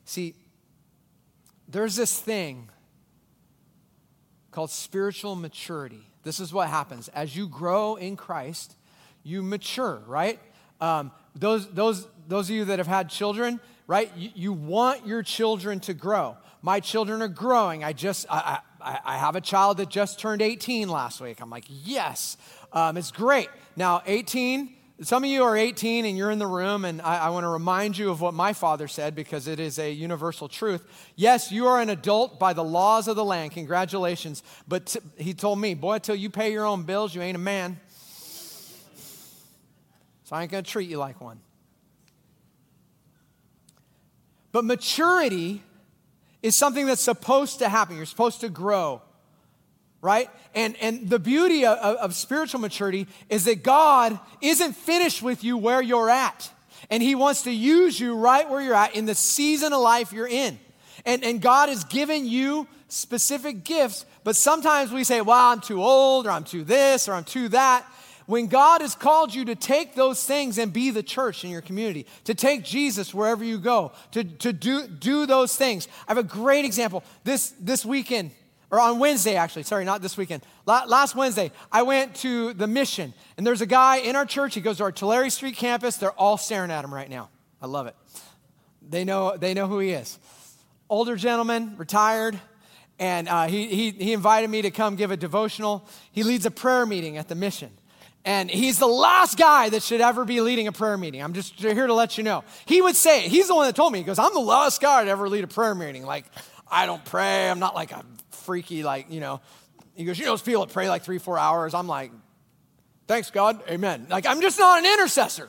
[0.04, 0.34] See,
[1.68, 2.68] there's this thing
[4.54, 6.08] called spiritual maturity.
[6.22, 7.08] This is what happens.
[7.08, 8.76] As you grow in Christ,
[9.24, 10.38] you mature, right?
[10.80, 14.12] Um, those, those, those of you that have had children, right?
[14.16, 16.36] You, you, want your children to grow.
[16.62, 17.82] My children are growing.
[17.82, 21.40] I just, I, I, I have a child that just turned 18 last week.
[21.40, 22.36] I'm like, yes,
[22.72, 23.48] um, it's great.
[23.76, 27.30] Now, 18, some of you are 18 and you're in the room, and I, I
[27.30, 30.84] want to remind you of what my father said because it is a universal truth.
[31.16, 33.50] Yes, you are an adult by the laws of the land.
[33.52, 34.44] Congratulations.
[34.68, 37.40] But t- he told me, boy, until you pay your own bills, you ain't a
[37.40, 37.80] man.
[40.24, 41.40] So I ain't going to treat you like one.
[44.52, 45.60] But maturity
[46.40, 47.96] is something that's supposed to happen.
[47.96, 49.02] You're supposed to grow
[50.04, 50.28] right?
[50.54, 55.56] And, and the beauty of, of spiritual maturity is that God isn't finished with you
[55.56, 56.50] where you're at.
[56.90, 60.12] And He wants to use you right where you're at in the season of life
[60.12, 60.58] you're in.
[61.06, 65.82] And, and God has given you specific gifts, but sometimes we say, well, I'm too
[65.82, 67.86] old, or I'm too this, or I'm too that.
[68.26, 71.62] When God has called you to take those things and be the church in your
[71.62, 75.88] community, to take Jesus wherever you go, to, to do, do those things.
[76.06, 77.04] I have a great example.
[77.24, 78.32] This, this weekend,
[78.74, 80.42] or on Wednesday, actually, sorry, not this weekend.
[80.66, 84.56] last Wednesday, I went to the mission, and there's a guy in our church.
[84.56, 85.96] He goes to our Tulare Street campus.
[85.96, 87.28] They're all staring at him right now.
[87.62, 87.94] I love it.
[88.82, 90.18] They know, they know who he is.
[90.88, 92.36] Older gentleman, retired,
[92.98, 95.88] and uh, he, he, he invited me to come give a devotional.
[96.10, 97.70] He leads a prayer meeting at the mission.
[98.24, 101.22] And he's the last guy that should ever be leading a prayer meeting.
[101.22, 102.42] I'm just here to let you know.
[102.66, 105.04] He would say, he's the one that told me, he goes, I'm the last guy
[105.04, 106.04] to ever lead a prayer meeting.
[106.04, 106.24] Like,
[106.68, 107.48] I don't pray.
[107.48, 108.04] I'm not like a
[108.44, 109.40] freaky, like, you know,
[109.94, 111.74] he goes, you know, those people that pray like three, four hours.
[111.74, 112.12] I'm like,
[113.06, 114.06] thanks, God, amen.
[114.10, 115.48] Like, I'm just not an intercessor.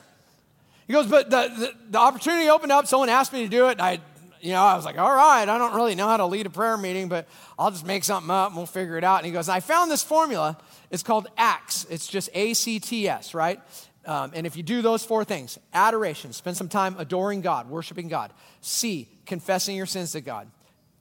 [0.86, 2.86] He goes, but the, the, the opportunity opened up.
[2.86, 3.72] Someone asked me to do it.
[3.72, 3.98] And I,
[4.40, 6.50] you know, I was like, all right, I don't really know how to lead a
[6.50, 7.26] prayer meeting, but
[7.58, 9.16] I'll just make something up and we'll figure it out.
[9.16, 10.58] And he goes, I found this formula.
[10.90, 11.86] It's called ACTS.
[11.90, 13.60] It's just A C T S, right?
[14.04, 18.06] Um, and if you do those four things adoration, spend some time adoring God, worshiping
[18.06, 18.32] God.
[18.60, 20.48] C, confessing your sins to God.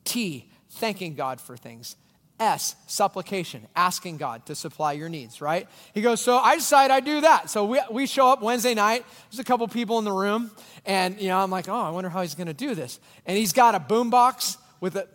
[0.05, 1.95] T, thanking God for things.
[2.37, 5.69] S, supplication, asking God to supply your needs, right?
[5.93, 7.49] He goes, So I decide I do that.
[7.49, 9.05] So we, we show up Wednesday night.
[9.31, 10.51] There's a couple people in the room.
[10.85, 12.99] And, you know, I'm like, Oh, I wonder how he's going to do this.
[13.25, 15.07] And he's got a boombox with a,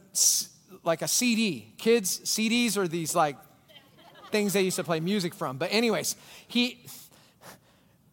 [0.83, 1.75] like a CD.
[1.77, 3.37] Kids, CDs are these like
[4.31, 5.59] things they used to play music from.
[5.59, 6.17] But, anyways,
[6.49, 6.79] he,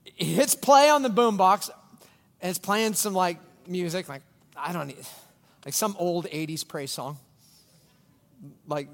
[0.03, 1.69] he hits play on the boombox
[2.41, 4.21] and it's playing some like music, like,
[4.57, 4.97] I don't need,
[5.63, 7.19] like some old 80s praise song
[8.67, 8.89] like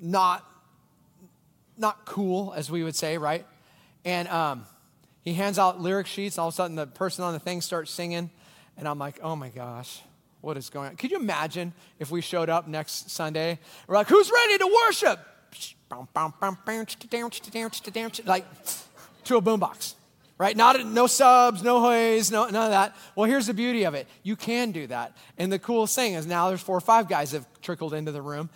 [0.00, 0.44] not
[1.76, 3.46] not cool, as we would say, right?
[4.04, 4.66] And um,
[5.22, 6.38] he hands out lyric sheets.
[6.38, 8.30] All of a sudden, the person on the thing starts singing,
[8.76, 10.00] and I'm like, oh my gosh,
[10.40, 10.96] what is going on?
[10.96, 13.58] Could you imagine if we showed up next Sunday?
[13.86, 15.20] We're like, who's ready to worship?
[18.26, 18.46] Like
[19.24, 19.94] to a boombox,
[20.38, 20.56] right?
[20.56, 22.96] Not no subs, no hoys, no none of that.
[23.16, 25.16] Well, here's the beauty of it: you can do that.
[25.36, 28.22] And the coolest thing is now there's four or five guys have trickled into the
[28.22, 28.48] room,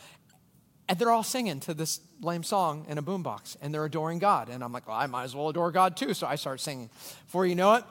[0.89, 4.49] and they're all singing to this lame song in a boombox, and they're adoring God.
[4.49, 6.13] And I'm like, well, I might as well adore God too.
[6.15, 6.91] So I start singing.
[7.27, 7.85] Before you know it,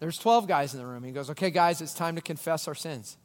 [0.00, 1.04] there's 12 guys in the room.
[1.04, 3.16] He goes, okay, guys, it's time to confess our sins.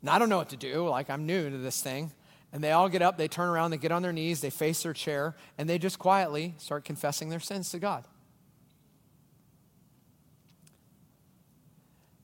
[0.00, 0.88] And I don't know what to do.
[0.88, 2.10] Like, I'm new to this thing.
[2.52, 4.82] And they all get up, they turn around, they get on their knees, they face
[4.82, 8.04] their chair, and they just quietly start confessing their sins to God.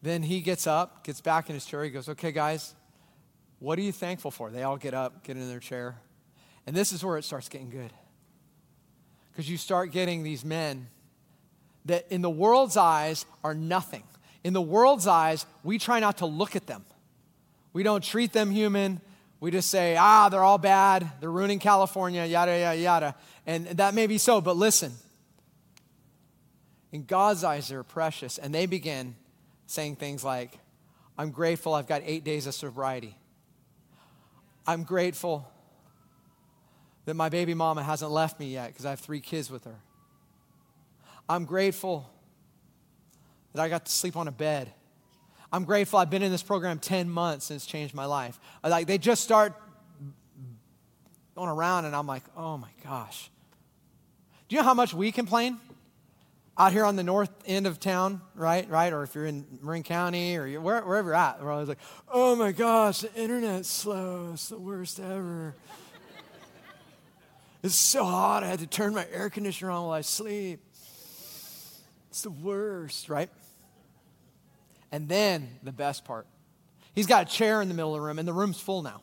[0.01, 1.85] Then he gets up, gets back in his chair.
[1.85, 2.75] He goes, Okay, guys,
[3.63, 4.51] what are you thankful for?
[4.51, 5.95] They all get up, get in their chair.
[6.67, 7.93] And this is where it starts getting good.
[9.31, 10.89] Because you start getting these men
[11.85, 14.03] that, in the world's eyes, are nothing.
[14.43, 16.85] In the world's eyes, we try not to look at them.
[17.73, 19.01] We don't treat them human.
[19.39, 21.09] We just say, ah, they're all bad.
[21.21, 23.15] They're ruining California, yada, yada, yada.
[23.47, 24.93] And that may be so, but listen.
[26.91, 28.39] In God's eyes, they're precious.
[28.39, 29.15] And they begin
[29.67, 30.59] saying things like,
[31.17, 33.17] I'm grateful I've got eight days of sobriety.
[34.67, 35.49] I'm grateful
[37.05, 39.81] that my baby mama hasn't left me yet because I have three kids with her.
[41.29, 42.09] I'm grateful
[43.55, 44.73] that I got to sleep on a bed.
[45.53, 48.39] I'm grateful I've been in this program 10 months and it's changed my life.
[48.63, 49.55] Like they just start
[51.35, 53.31] going around and I'm like, oh my gosh.
[54.49, 55.59] Do you know how much we complain?
[56.59, 58.69] Out here on the north end of town, right?
[58.69, 58.93] Right?
[58.93, 61.79] Or if you're in Marin County or where, wherever you're at, we're always like,
[62.13, 64.31] oh my gosh, the internet's slow.
[64.35, 65.55] It's the worst ever.
[67.63, 70.61] it's so hot, I had to turn my air conditioner on while I sleep.
[72.11, 73.31] It's the worst, right?
[74.91, 76.27] And then the best part
[76.95, 79.03] he's got a chair in the middle of the room, and the room's full now.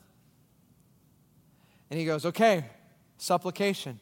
[1.90, 2.66] And he goes, Okay,
[3.18, 4.00] supplication.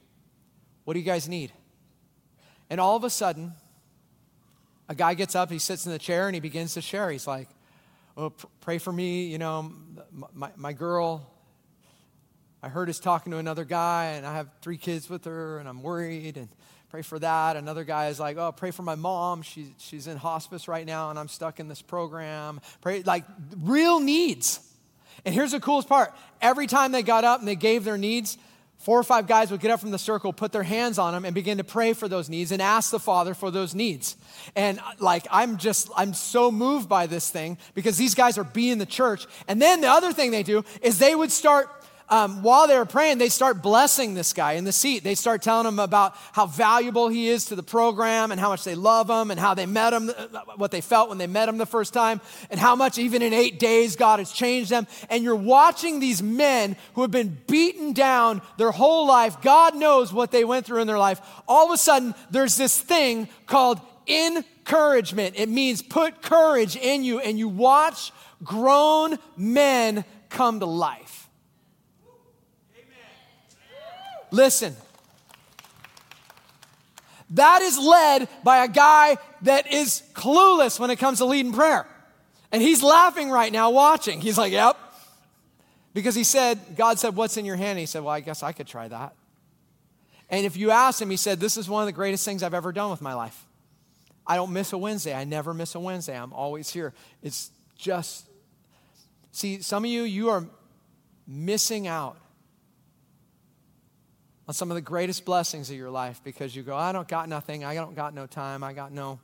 [0.83, 1.51] What do you guys need?
[2.69, 3.53] And all of a sudden,
[4.89, 7.09] a guy gets up, he sits in the chair, and he begins to share.
[7.11, 7.49] He's like,
[8.15, 9.71] oh, pray for me, you know,
[10.33, 11.29] my, my girl.
[12.61, 15.69] I heard is talking to another guy, and I have three kids with her, and
[15.69, 16.37] I'm worried.
[16.37, 16.49] And
[16.89, 17.55] pray for that.
[17.57, 19.41] Another guy is like, oh, pray for my mom.
[19.41, 22.61] She's, she's in hospice right now and I'm stuck in this program.
[22.81, 23.25] Pray, like
[23.57, 24.59] real needs.
[25.25, 28.37] And here's the coolest part every time they got up and they gave their needs,
[28.77, 31.25] four or five guys would get up from the circle, put their hands on them,
[31.25, 34.15] and begin to pray for those needs and ask the Father for those needs.
[34.55, 38.77] And like, I'm just, I'm so moved by this thing because these guys are being
[38.77, 39.25] the church.
[39.47, 41.69] And then the other thing they do is they would start
[42.09, 45.03] um, while they were praying, they start blessing this guy in the seat.
[45.03, 48.63] They start telling him about how valuable he is to the program and how much
[48.63, 51.49] they love him and how they met him, uh, what they felt when they met
[51.49, 54.87] him the first time, and how much even in eight days God has changed them.
[55.09, 59.41] And you're watching these men who have been beaten down their whole life.
[59.41, 61.19] God knows what they went through in their life.
[61.45, 65.35] All of a sudden, there's this thing called encouragement.
[65.37, 68.13] It means put courage in you, and you watch
[68.45, 71.26] grown men come to life.
[74.31, 74.75] Listen.
[77.31, 81.85] That is led by a guy that is clueless when it comes to leading prayer.
[82.51, 84.21] And he's laughing right now watching.
[84.21, 84.77] He's like, yep.
[85.97, 87.71] Because he said, God said, What's in your hand?
[87.71, 89.15] And he said, Well, I guess I could try that.
[90.29, 92.53] And if you ask him, he said, This is one of the greatest things I've
[92.53, 93.47] ever done with my life.
[94.27, 95.15] I don't miss a Wednesday.
[95.15, 96.15] I never miss a Wednesday.
[96.15, 96.93] I'm always here.
[97.23, 98.27] It's just,
[99.31, 100.45] see, some of you, you are
[101.25, 102.17] missing out
[104.47, 107.27] on some of the greatest blessings of your life because you go, I don't got
[107.27, 109.19] nothing, I don't got no time, I got no.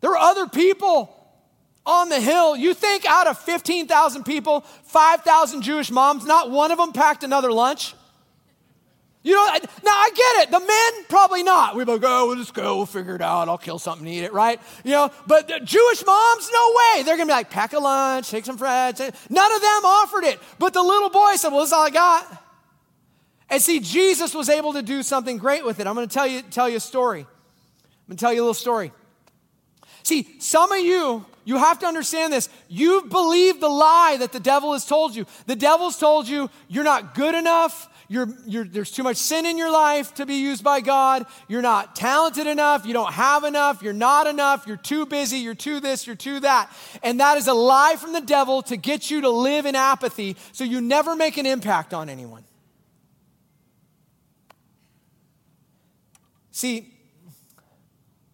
[0.00, 1.16] There are other people
[1.86, 2.56] on the hill.
[2.56, 7.52] You think out of 15,000 people, 5,000 Jewish moms, not one of them packed another
[7.52, 7.94] lunch?
[9.22, 10.50] You know, now I get it.
[10.50, 11.76] The men, probably not.
[11.76, 13.50] We both go, oh, we'll just go, we'll figure it out.
[13.50, 14.58] I'll kill something eat it, right?
[14.82, 17.02] You know, but Jewish moms, no way.
[17.02, 18.98] They're going to be like, pack a lunch, take some friends.
[18.98, 20.40] None of them offered it.
[20.58, 22.44] But the little boy said, well, this is all I got.
[23.50, 25.86] And see, Jesus was able to do something great with it.
[25.86, 27.20] I'm going to tell you, tell you a story.
[27.20, 27.26] I'm
[28.08, 28.90] going to tell you a little story.
[30.02, 32.48] See, some of you, you have to understand this.
[32.68, 35.26] You've believed the lie that the devil has told you.
[35.46, 39.56] The devil's told you you're not good enough you're, you're, there's too much sin in
[39.56, 41.26] your life to be used by God.
[41.46, 42.84] You're not talented enough.
[42.84, 43.84] You don't have enough.
[43.84, 44.66] You're not enough.
[44.66, 45.38] You're too busy.
[45.38, 46.08] You're too this.
[46.08, 46.76] You're too that.
[47.04, 50.36] And that is a lie from the devil to get you to live in apathy
[50.50, 52.42] so you never make an impact on anyone.
[56.50, 56.92] See,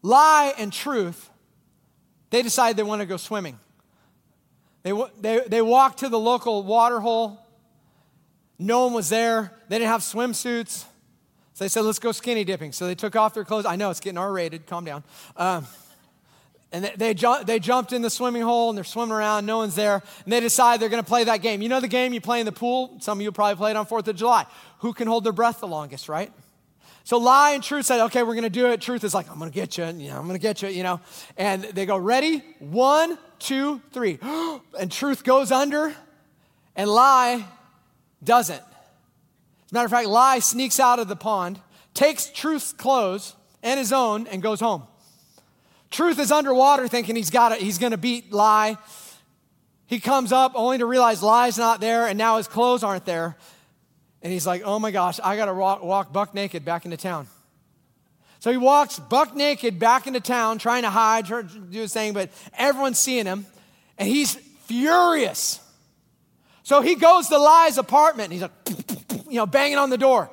[0.00, 1.28] lie and truth,
[2.30, 3.58] they decide they want to go swimming.
[4.84, 7.45] They, they, they walk to the local water hole
[8.58, 9.52] no one was there.
[9.68, 10.84] They didn't have swimsuits.
[11.54, 12.72] So they said, let's go skinny dipping.
[12.72, 13.66] So they took off their clothes.
[13.66, 14.66] I know it's getting R rated.
[14.66, 15.04] Calm down.
[15.36, 15.66] Um,
[16.72, 19.46] and they, they, ju- they, jumped in the swimming hole and they're swimming around.
[19.46, 20.02] No one's there.
[20.24, 21.62] And they decide they're going to play that game.
[21.62, 22.98] You know the game you play in the pool?
[23.00, 24.46] Some of you probably played on 4th of July.
[24.80, 26.32] Who can hold their breath the longest, right?
[27.04, 28.80] So lie and truth said, okay, we're going to do it.
[28.80, 29.84] Truth is like, I'm going to get you.
[29.84, 31.00] And, You know, I'm going to get you, you know.
[31.36, 32.42] And they go, ready?
[32.58, 34.18] One, two, three.
[34.78, 35.94] and truth goes under
[36.74, 37.46] And lie
[38.26, 38.56] doesn't.
[38.56, 41.58] As a matter of fact, lie sneaks out of the pond,
[41.94, 44.82] takes truth's clothes and his own, and goes home.
[45.90, 48.76] Truth is underwater thinking he's got it, he's gonna beat lie.
[49.86, 53.36] He comes up only to realize lie's not there, and now his clothes aren't there.
[54.20, 57.28] And he's like, oh my gosh, I gotta walk, walk buck naked back into town.
[58.40, 61.92] So he walks buck naked back into town, trying to hide, trying to do his
[61.92, 63.46] thing, but everyone's seeing him,
[63.98, 64.34] and he's
[64.66, 65.60] furious.
[66.66, 70.28] So he goes to Lie's apartment, and he's like, you know, banging on the door.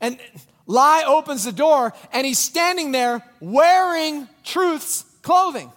[0.00, 0.18] And
[0.66, 5.70] Lie opens the door, and he's standing there wearing Truth's clothing.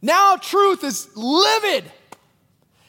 [0.00, 1.90] Now Truth is livid.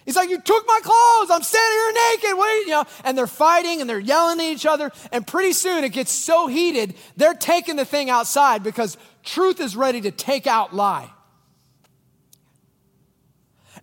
[0.05, 1.31] He's like, You took my clothes.
[1.31, 2.37] I'm standing here naked.
[2.37, 2.85] What you, you know?
[3.03, 4.91] And they're fighting and they're yelling at each other.
[5.11, 9.75] And pretty soon it gets so heated, they're taking the thing outside because truth is
[9.75, 11.09] ready to take out lie.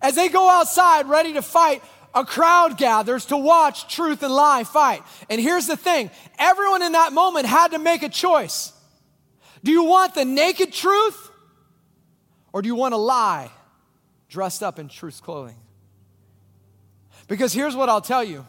[0.01, 1.83] As they go outside ready to fight,
[2.13, 5.03] a crowd gathers to watch truth and lie fight.
[5.29, 8.73] And here's the thing everyone in that moment had to make a choice.
[9.63, 11.29] Do you want the naked truth
[12.53, 13.51] or do you want a lie
[14.29, 15.57] dressed up in truth's clothing?
[17.27, 18.45] Because here's what I'll tell you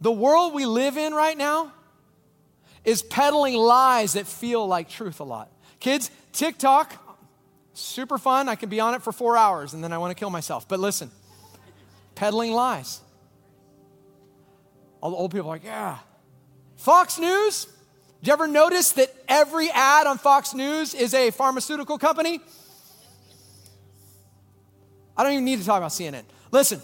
[0.00, 1.72] the world we live in right now
[2.84, 5.50] is peddling lies that feel like truth a lot.
[5.80, 7.05] Kids, TikTok,
[7.78, 8.48] super fun.
[8.48, 10.68] I can be on it for four hours and then I want to kill myself.
[10.68, 11.10] But listen,
[12.14, 13.00] peddling lies.
[15.00, 15.98] All the old people are like, yeah.
[16.76, 17.66] Fox News,
[18.20, 22.40] did you ever notice that every ad on Fox News is a pharmaceutical company?
[25.16, 26.24] I don't even need to talk about CNN.
[26.50, 26.80] Listen,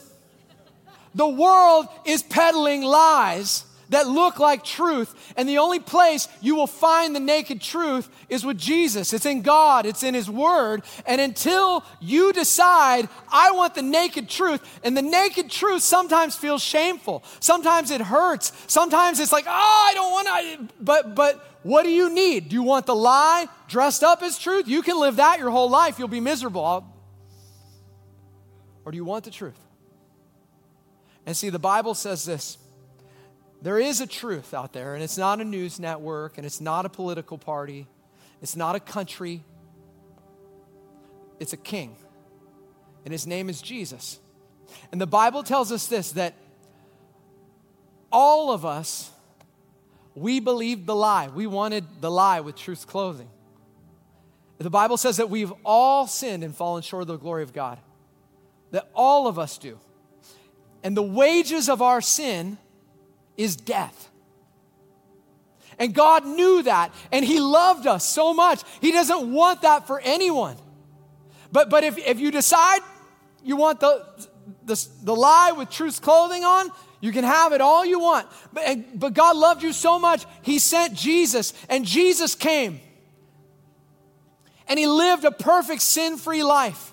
[1.14, 5.32] the world is peddling lies that look like truth.
[5.36, 9.12] And the only place you will find the naked truth is with Jesus.
[9.12, 10.82] It's in God, it's in His Word.
[11.06, 16.62] And until you decide, I want the naked truth, and the naked truth sometimes feels
[16.62, 19.50] shameful, sometimes it hurts, sometimes it's like, oh,
[19.90, 20.28] I don't want
[20.68, 20.74] to.
[20.80, 22.48] But, but, what do you need?
[22.48, 24.66] Do you want the lie dressed up as truth?
[24.66, 25.96] You can live that your whole life.
[25.96, 26.64] You'll be miserable.
[26.64, 26.92] I'll,
[28.84, 29.60] or do you want the truth?
[31.24, 32.58] And see, the Bible says this
[33.62, 36.84] there is a truth out there, and it's not a news network, and it's not
[36.84, 37.86] a political party,
[38.42, 39.44] it's not a country,
[41.38, 41.96] it's a king.
[43.04, 44.18] And his name is Jesus.
[44.90, 46.34] And the Bible tells us this that
[48.10, 49.10] all of us,
[50.14, 51.28] we believed the lie.
[51.28, 53.28] We wanted the lie with truth's clothing.
[54.58, 57.78] The Bible says that we've all sinned and fallen short of the glory of God.
[58.70, 59.78] That all of us do.
[60.82, 62.58] And the wages of our sin
[63.36, 64.10] is death.
[65.78, 68.62] And God knew that, and He loved us so much.
[68.80, 70.56] He doesn't want that for anyone.
[71.50, 72.80] But, but if, if you decide
[73.42, 74.06] you want the,
[74.64, 76.70] the, the lie with truth's clothing on,
[77.00, 78.28] you can have it all you want.
[78.52, 82.80] But, and, but God loved you so much, He sent Jesus, and Jesus came.
[84.68, 86.91] And He lived a perfect sin free life.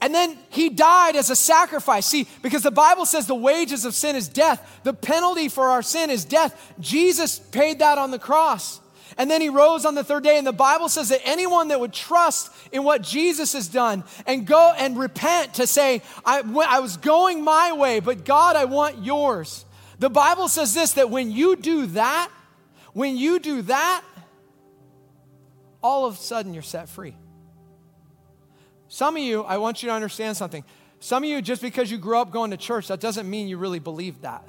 [0.00, 2.06] And then he died as a sacrifice.
[2.06, 5.82] See, because the Bible says the wages of sin is death, the penalty for our
[5.82, 6.74] sin is death.
[6.78, 8.80] Jesus paid that on the cross.
[9.16, 10.38] And then he rose on the third day.
[10.38, 14.46] And the Bible says that anyone that would trust in what Jesus has done and
[14.46, 19.04] go and repent to say, I, I was going my way, but God, I want
[19.04, 19.64] yours.
[19.98, 22.30] The Bible says this that when you do that,
[22.92, 24.04] when you do that,
[25.82, 27.16] all of a sudden you're set free.
[28.88, 30.64] Some of you, I want you to understand something.
[31.00, 33.58] Some of you, just because you grew up going to church, that doesn't mean you
[33.58, 34.46] really believe that.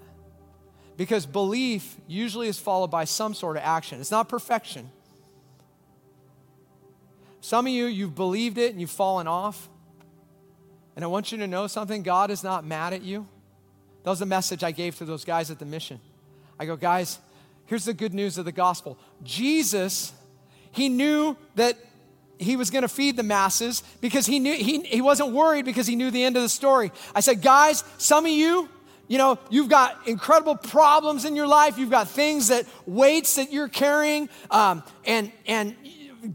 [0.97, 4.01] Because belief usually is followed by some sort of action.
[4.01, 4.89] It's not perfection.
[7.41, 9.69] Some of you, you've believed it and you've fallen off.
[10.95, 13.27] And I want you to know something God is not mad at you.
[14.03, 15.99] That was the message I gave to those guys at the mission.
[16.59, 17.19] I go, guys,
[17.65, 20.11] here's the good news of the gospel Jesus,
[20.71, 21.77] he knew that
[22.39, 25.85] he was going to feed the masses because he knew he, he wasn't worried because
[25.85, 26.91] he knew the end of the story.
[27.13, 28.69] I said, guys, some of you,
[29.07, 31.77] you know, you've got incredible problems in your life.
[31.77, 35.75] You've got things that weights that you're carrying, um, and and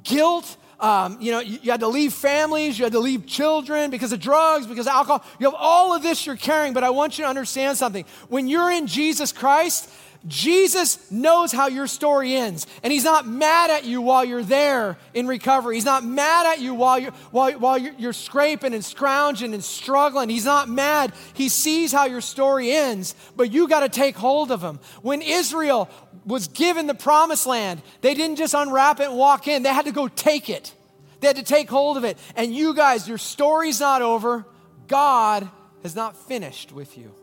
[0.03, 0.57] guilt.
[0.81, 4.13] Um, you know, you, you had to leave families, you had to leave children because
[4.13, 5.25] of drugs, because of alcohol.
[5.39, 8.05] You have all of this you're carrying, but I want you to understand something.
[8.29, 9.89] When you're in Jesus Christ,
[10.27, 14.97] Jesus knows how your story ends, and He's not mad at you while you're there
[15.13, 15.75] in recovery.
[15.75, 19.63] He's not mad at you while you're, while, while you're, you're scraping and scrounging and
[19.63, 20.31] struggling.
[20.31, 21.13] He's not mad.
[21.35, 24.81] He sees how your story ends, but you got to take hold of Him.
[25.03, 25.91] When Israel
[26.25, 29.85] was given the promised land, they didn't just unwrap it and walk in, they had
[29.85, 30.73] to go take it.
[31.21, 32.19] They had to take hold of it.
[32.35, 34.47] And you guys, your story's not over.
[34.89, 35.49] God
[35.83, 37.15] has not finished with you.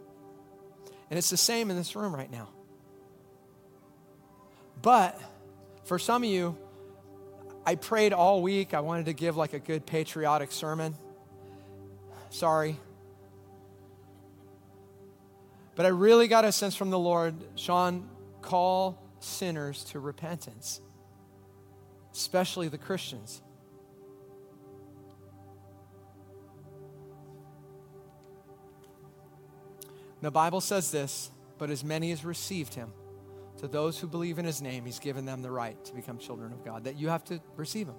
[1.10, 2.50] And it's the same in this room right now.
[4.82, 5.20] But
[5.84, 6.58] for some of you,
[7.66, 8.74] I prayed all week.
[8.74, 10.96] I wanted to give like a good patriotic sermon.
[12.30, 12.78] Sorry.
[15.76, 18.10] But I really got a sense from the Lord, Shawn,
[18.42, 20.82] call sinners to repentance,
[22.14, 23.42] especially the Christians.
[30.22, 32.94] The Bible says this, but as many as received him,
[33.62, 36.52] to those who believe in his name, he's given them the right to become children
[36.52, 37.96] of God, that you have to receive him.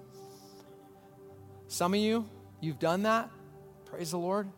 [1.67, 3.29] Some of you, you've done that.
[3.85, 4.49] Praise the Lord.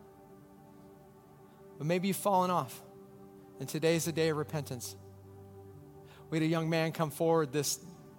[1.78, 2.82] But maybe you've fallen off.
[3.60, 4.96] And today's the day of repentance.
[6.28, 7.78] We had a young man come forward this,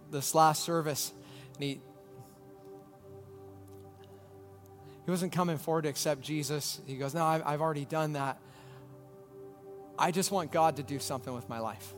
[0.09, 1.11] this last service,
[1.55, 1.81] and he,
[5.05, 6.79] he wasn't coming forward to accept Jesus.
[6.85, 8.39] He goes, No, I've, I've already done that.
[9.99, 11.93] I just want God to do something with my life.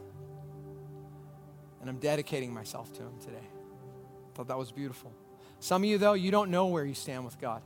[1.82, 3.48] And I'm dedicating myself to Him today.
[4.34, 5.12] Thought that was beautiful.
[5.60, 7.62] Some of you, though, you don't know where you stand with God.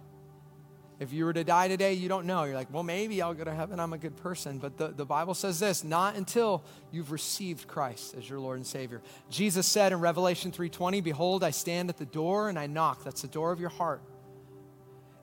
[1.00, 2.44] If you were to die today, you don't know.
[2.44, 3.80] You're like, well, maybe I'll go to heaven.
[3.80, 4.58] I'm a good person.
[4.58, 8.66] But the, the Bible says this not until you've received Christ as your Lord and
[8.66, 9.02] Savior.
[9.30, 13.04] Jesus said in Revelation 3:20, Behold, I stand at the door and I knock.
[13.04, 14.02] That's the door of your heart.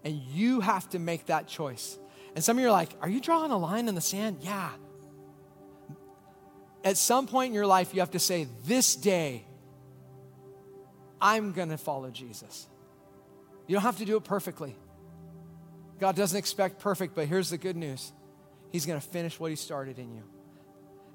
[0.05, 1.99] And you have to make that choice.
[2.35, 4.39] And some of you are like, Are you drawing a line in the sand?
[4.41, 4.71] Yeah
[6.85, 9.45] at some point in your life, you have to say, This day,
[11.21, 12.67] I'm going to follow Jesus.
[13.67, 14.77] You don't have to do it perfectly.
[15.99, 18.13] God doesn't expect perfect, but here's the good news
[18.71, 20.23] He's going to finish what He started in you.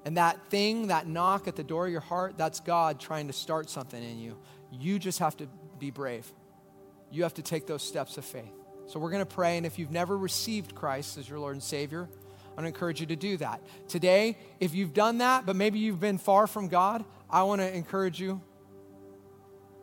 [0.04, 3.32] And that thing, that knock at the door of your heart, that's God trying to
[3.32, 4.38] start something in you.
[4.70, 5.48] You just have to
[5.80, 6.30] be brave.
[7.10, 8.52] You have to take those steps of faith.
[8.86, 11.62] So we're going to pray, and if you've never received Christ as your Lord and
[11.62, 12.08] Savior,
[12.56, 13.60] want to encourage you to do that.
[13.86, 17.74] Today, if you've done that, but maybe you've been far from God, I want to
[17.74, 18.40] encourage you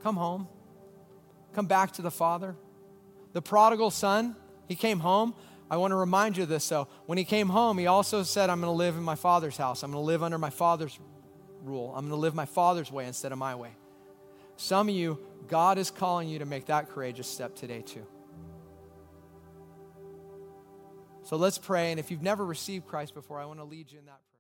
[0.02, 0.48] come home,
[1.54, 2.56] come back to the Father.
[3.34, 4.36] The prodigal son,
[4.68, 5.34] he came home.
[5.70, 6.88] I want to remind you of this though.
[7.06, 9.84] When he came home, he also said, I'm going to live in my father's house.
[9.84, 11.00] I'm going to live under my father's
[11.64, 11.94] rule.
[11.96, 13.72] I'm going to live my father's way instead of my way.
[14.58, 18.06] Some of you, God is calling you to make that courageous step today too.
[21.34, 21.90] So let's pray.
[21.90, 24.33] And if you've never received Christ before, I want to lead you in that prayer.